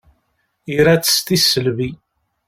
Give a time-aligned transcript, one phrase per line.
[0.75, 1.89] Ira-tt s tisselbi.